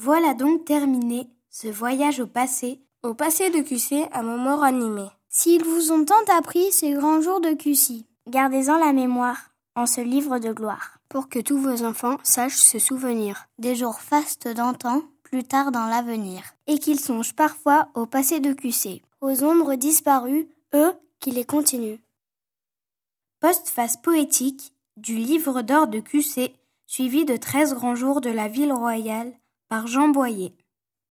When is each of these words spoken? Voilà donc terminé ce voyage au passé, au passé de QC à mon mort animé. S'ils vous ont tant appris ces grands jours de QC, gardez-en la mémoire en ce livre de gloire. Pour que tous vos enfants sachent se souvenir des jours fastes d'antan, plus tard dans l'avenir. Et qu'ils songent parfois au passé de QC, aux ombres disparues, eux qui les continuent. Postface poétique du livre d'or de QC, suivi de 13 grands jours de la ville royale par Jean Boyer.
Voilà 0.00 0.32
donc 0.32 0.64
terminé 0.64 1.28
ce 1.50 1.66
voyage 1.66 2.20
au 2.20 2.28
passé, 2.28 2.80
au 3.02 3.14
passé 3.14 3.50
de 3.50 3.62
QC 3.62 4.08
à 4.12 4.22
mon 4.22 4.38
mort 4.38 4.62
animé. 4.62 5.08
S'ils 5.28 5.64
vous 5.64 5.90
ont 5.90 6.04
tant 6.04 6.22
appris 6.38 6.70
ces 6.70 6.92
grands 6.92 7.20
jours 7.20 7.40
de 7.40 7.52
QC, 7.52 8.06
gardez-en 8.28 8.78
la 8.78 8.92
mémoire 8.92 9.50
en 9.74 9.86
ce 9.86 10.00
livre 10.00 10.38
de 10.38 10.52
gloire. 10.52 11.00
Pour 11.08 11.28
que 11.28 11.40
tous 11.40 11.58
vos 11.58 11.82
enfants 11.82 12.16
sachent 12.22 12.62
se 12.62 12.78
souvenir 12.78 13.48
des 13.58 13.74
jours 13.74 13.98
fastes 13.98 14.46
d'antan, 14.46 15.02
plus 15.24 15.42
tard 15.42 15.72
dans 15.72 15.86
l'avenir. 15.86 16.42
Et 16.68 16.78
qu'ils 16.78 17.00
songent 17.00 17.34
parfois 17.34 17.88
au 17.96 18.06
passé 18.06 18.38
de 18.38 18.52
QC, 18.52 19.02
aux 19.20 19.42
ombres 19.42 19.74
disparues, 19.74 20.48
eux 20.76 20.92
qui 21.18 21.32
les 21.32 21.44
continuent. 21.44 21.98
Postface 23.40 23.96
poétique 23.96 24.72
du 24.96 25.16
livre 25.16 25.62
d'or 25.62 25.88
de 25.88 25.98
QC, 25.98 26.54
suivi 26.86 27.24
de 27.24 27.36
13 27.36 27.74
grands 27.74 27.96
jours 27.96 28.20
de 28.20 28.30
la 28.30 28.46
ville 28.46 28.72
royale 28.72 29.32
par 29.68 29.86
Jean 29.86 30.08
Boyer. 30.08 30.54